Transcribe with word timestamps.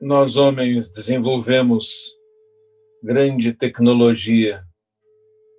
nós 0.00 0.36
homens 0.36 0.90
desenvolvemos 0.90 2.16
grande 3.02 3.52
tecnologia 3.52 4.64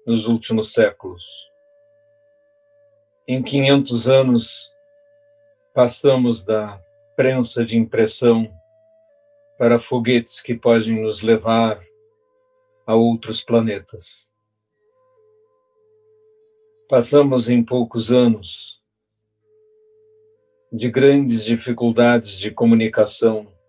nos 0.04 0.28
últimos 0.28 0.74
séculos. 0.74 1.24
Em 3.28 3.44
500 3.44 4.10
anos, 4.10 4.72
passamos 5.76 6.44
da 6.44 6.82
prensa 7.16 7.64
de 7.64 7.78
impressão 7.78 8.52
para 9.60 9.78
foguetes 9.78 10.42
que 10.42 10.56
podem 10.56 11.04
nos 11.04 11.22
levar 11.22 11.80
a 12.88 12.96
outros 12.96 13.44
planetas. 13.44 14.32
Passamos 16.90 17.48
em 17.48 17.64
poucos 17.64 18.12
anos 18.12 18.82
de 20.74 20.90
grandes 20.90 21.46
dificuldades 21.46 22.40
de 22.40 22.50
comunicação, 22.50 23.61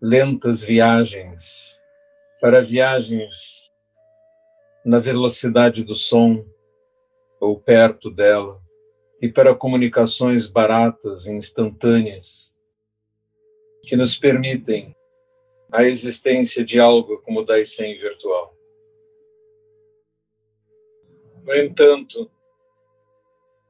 lentas 0.00 0.62
viagens, 0.62 1.80
para 2.40 2.62
viagens 2.62 3.72
na 4.84 4.98
velocidade 4.98 5.82
do 5.82 5.94
som 5.94 6.46
ou 7.40 7.58
perto 7.60 8.10
dela, 8.10 8.56
e 9.20 9.28
para 9.28 9.54
comunicações 9.54 10.46
baratas 10.46 11.26
e 11.26 11.32
instantâneas 11.32 12.54
que 13.82 13.96
nos 13.96 14.16
permitem 14.16 14.94
a 15.72 15.82
existência 15.82 16.64
de 16.64 16.78
algo 16.78 17.18
como 17.22 17.40
o 17.40 17.44
Daisen 17.44 17.98
virtual. 17.98 18.56
No 21.42 21.54
entanto, 21.54 22.30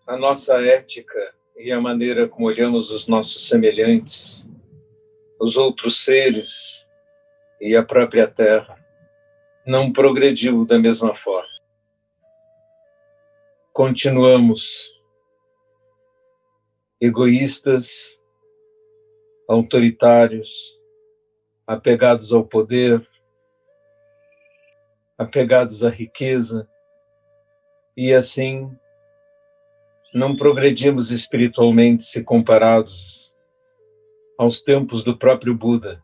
a 0.07 0.17
nossa 0.17 0.61
ética 0.61 1.35
e 1.57 1.73
a 1.73 1.81
maneira 1.81 2.29
como 2.29 2.47
olhamos 2.47 2.91
os 2.91 3.07
nossos 3.07 3.49
semelhantes, 3.49 4.48
os 5.41 5.57
outros 5.57 6.05
seres 6.05 6.89
e 7.61 7.77
a 7.77 7.83
própria 7.83 8.27
Terra 8.27 8.79
não 9.67 9.93
progrediu 9.93 10.65
da 10.65 10.79
mesma 10.79 11.15
forma. 11.15 11.49
Continuamos 13.73 14.91
egoístas, 17.01 18.21
autoritários, 19.49 20.79
apegados 21.67 22.33
ao 22.33 22.45
poder, 22.45 23.07
apegados 25.17 25.85
à 25.85 25.91
riqueza, 25.91 26.69
e 27.97 28.13
assim 28.13 28.77
não 30.13 30.35
progredimos 30.35 31.13
espiritualmente 31.13 32.03
se 32.03 32.25
comparados 32.25 33.37
aos 34.39 34.61
tempos 34.61 35.03
do 35.03 35.19
próprio 35.19 35.53
Buda, 35.53 36.01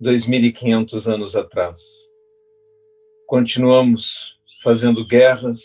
2500 0.00 1.06
anos 1.06 1.36
atrás. 1.36 1.82
Continuamos 3.26 4.40
fazendo 4.62 5.06
guerras, 5.06 5.60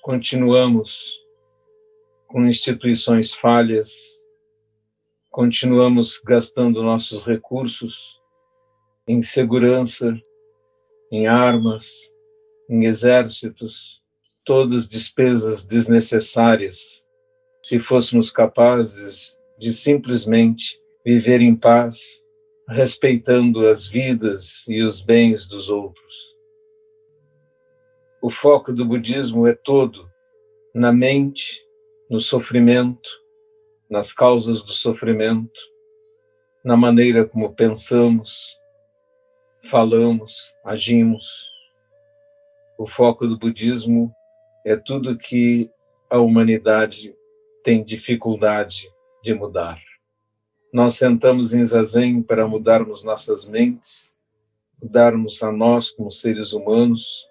continuamos 0.00 1.18
com 2.28 2.46
instituições 2.46 3.34
falhas, 3.34 4.22
continuamos 5.30 6.20
gastando 6.24 6.80
nossos 6.80 7.24
recursos 7.24 8.22
em 9.08 9.22
segurança, 9.22 10.16
em 11.10 11.26
armas, 11.26 11.90
em 12.68 12.84
exércitos, 12.84 14.00
todas 14.44 14.88
despesas 14.88 15.64
desnecessárias, 15.64 17.04
se 17.64 17.80
fôssemos 17.80 18.30
capazes 18.30 19.39
de 19.60 19.74
simplesmente 19.74 20.80
viver 21.04 21.42
em 21.42 21.54
paz, 21.54 22.00
respeitando 22.66 23.66
as 23.68 23.86
vidas 23.86 24.64
e 24.66 24.82
os 24.82 25.02
bens 25.02 25.46
dos 25.46 25.68
outros. 25.68 26.34
O 28.22 28.30
foco 28.30 28.72
do 28.72 28.86
budismo 28.86 29.46
é 29.46 29.54
todo 29.54 30.10
na 30.74 30.90
mente, 30.90 31.62
no 32.10 32.20
sofrimento, 32.20 33.10
nas 33.90 34.14
causas 34.14 34.62
do 34.62 34.72
sofrimento, 34.72 35.60
na 36.64 36.74
maneira 36.74 37.26
como 37.26 37.54
pensamos, 37.54 38.56
falamos, 39.64 40.54
agimos. 40.64 41.50
O 42.78 42.86
foco 42.86 43.26
do 43.26 43.38
budismo 43.38 44.10
é 44.64 44.74
tudo 44.74 45.18
que 45.18 45.70
a 46.08 46.18
humanidade 46.18 47.14
tem 47.62 47.84
dificuldade 47.84 48.88
de 49.22 49.34
mudar. 49.34 49.80
Nós 50.72 50.94
sentamos 50.94 51.52
em 51.52 51.64
zazen 51.64 52.22
para 52.22 52.46
mudarmos 52.46 53.02
nossas 53.02 53.46
mentes, 53.46 54.16
mudarmos 54.82 55.42
a 55.42 55.50
nós 55.50 55.90
como 55.90 56.10
seres 56.10 56.52
humanos 56.52 57.26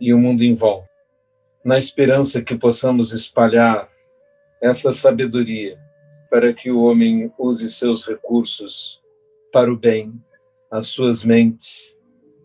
e 0.00 0.12
o 0.12 0.18
mundo 0.18 0.42
em 0.42 0.54
volta, 0.54 0.90
na 1.64 1.78
esperança 1.78 2.42
que 2.42 2.56
possamos 2.56 3.12
espalhar 3.12 3.88
essa 4.60 4.92
sabedoria 4.92 5.78
para 6.30 6.52
que 6.52 6.70
o 6.70 6.82
homem 6.82 7.32
use 7.38 7.70
seus 7.70 8.04
recursos 8.06 9.00
para 9.52 9.72
o 9.72 9.76
bem, 9.76 10.12
as 10.70 10.88
suas 10.88 11.22
mentes, 11.22 11.96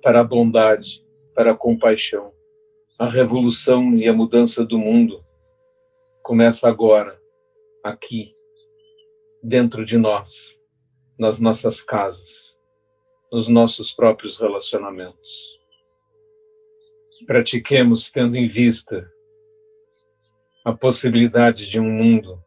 para 0.01 0.21
a 0.21 0.23
bondade, 0.23 1.03
para 1.33 1.51
a 1.51 1.55
compaixão. 1.55 2.31
A 2.99 3.07
revolução 3.07 3.95
e 3.95 4.07
a 4.07 4.13
mudança 4.13 4.63
do 4.63 4.77
mundo 4.77 5.25
começa 6.21 6.69
agora, 6.69 7.19
aqui, 7.83 8.35
dentro 9.41 9.85
de 9.85 9.97
nós, 9.97 10.59
nas 11.17 11.39
nossas 11.39 11.81
casas, 11.81 12.59
nos 13.31 13.47
nossos 13.47 13.91
próprios 13.91 14.37
relacionamentos. 14.37 15.59
Pratiquemos 17.25 18.09
tendo 18.09 18.35
em 18.35 18.47
vista 18.47 19.09
a 20.65 20.73
possibilidade 20.73 21.69
de 21.69 21.79
um 21.79 21.89
mundo 21.89 22.43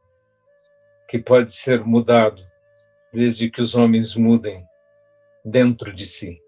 que 1.08 1.18
pode 1.18 1.52
ser 1.52 1.84
mudado 1.84 2.42
desde 3.12 3.50
que 3.50 3.60
os 3.60 3.74
homens 3.74 4.16
mudem 4.16 4.64
dentro 5.44 5.92
de 5.92 6.06
si. 6.06 6.40